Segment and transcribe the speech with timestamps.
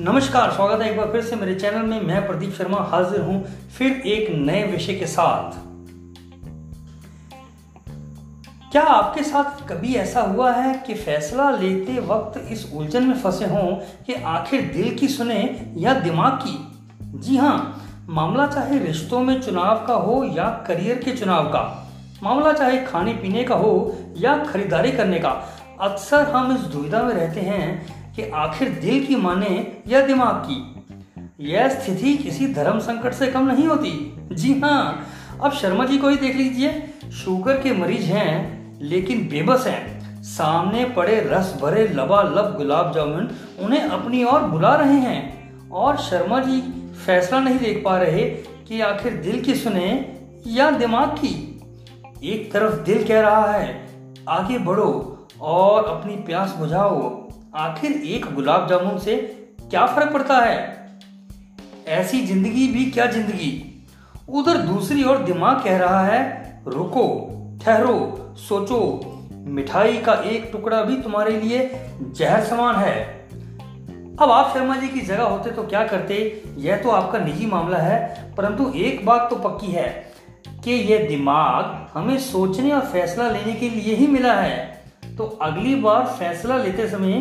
[0.00, 3.42] नमस्कार, स्वागत है एक बार फिर से मेरे चैनल में। मैं प्रदीप शर्मा हाजिर हूँ
[3.78, 5.58] फिर एक नए विषय के साथ।
[8.72, 13.46] क्या आपके साथ कभी ऐसा हुआ है कि फैसला लेते वक्त इस उलझन में फंसे
[13.46, 13.72] हों
[14.06, 15.40] कि आखिर दिल की सुने
[15.76, 16.56] या दिमाग की?
[17.18, 17.56] जी हाँ
[18.08, 21.78] मामला चाहे रिश्तों में चुनाव का हो या करियर के चुनाव का,
[22.22, 25.30] मामला चाहे खाने पीने का हो या खरीदारी करने का
[25.80, 30.82] अक्सर हम इस दुविधा में रहते हैं कि आखिर दिल की माने या दिमाग की?
[31.40, 35.06] यह स्थिति किसी धर्म संकट से कम नहीं होती। जी हाँ
[35.42, 40.84] अब शर्मा जी को ही देख लीजिए। शुगर के मरीज़ हैं, लेकिन बेबस हैं। सामने
[40.84, 43.30] पड़े रस भरे लबालब गुलाब जामुन
[43.60, 46.60] उन्हें अपनी ओर बुला रहे हैं। और शर्मा जी
[47.06, 48.22] फैसला नहीं देख पा रहे
[48.68, 50.16] कि आखिर दिल की सुने
[50.46, 51.60] या दिमाग की?
[52.24, 53.88] एक तरफ़ दिल कह रहा है,
[54.28, 57.00] आगे बढ़ो। और अपनी प्यास बुझाओ।
[57.56, 59.16] आखिर एक गुलाब जामुन से
[59.70, 60.90] क्या फ़र्क पड़ता है?
[61.90, 63.52] ऐसी ज़िंदगी भी क्या ज़िंदगी?
[64.28, 67.06] उधर दूसरी ओर दिमाग कह रहा है, रुको,
[67.64, 68.80] ठहरो, सोचो।
[69.46, 71.70] मिठाई का एक टुकड़ा भी तुम्हारे लिए
[72.02, 73.00] जहर समान है।
[74.20, 76.42] अब आप शर्मा जी की जगह होते तो क्या करते?
[76.58, 79.88] यह तो आपका निजी मामला है, परंतु एक बात तो पक्की है
[80.64, 84.81] कि यह दिमाग हमें सोचने और फैसला लेने के लिए ही मिला है।
[85.18, 87.12] तो अगली बार फैसला लेते समय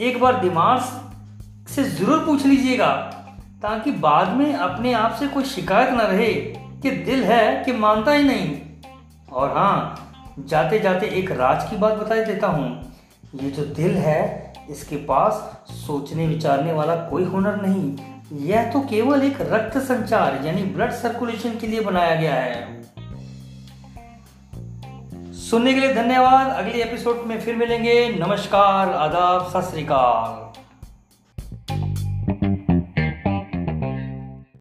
[0.00, 0.80] एक बार दिमाग
[1.68, 2.92] से ज़रूर पूछ लीजिएगा,
[3.62, 6.32] ताकि बाद में अपने आप से कोई शिकायत ना रहे
[6.82, 8.60] कि दिल है कि मानता ही नहीं।
[9.32, 10.06] और हाँ
[10.40, 12.68] जाते जाते एक राज की बात बता देता हूँ।
[13.34, 19.22] ये जो दिल है, इसके पास सोचने विचारने वाला कोई हुनर नहीं। यह तो केवल
[19.22, 22.82] एक रक्त संचार, यानी ब्लड सर्कुलेशन के लिए बनाया गया है।
[25.50, 30.49] सुनने के लिए धन्यवाद। अगले एपिसोड में फिर मिलेंगे। नमस्कार आदाब सत श्रीकाल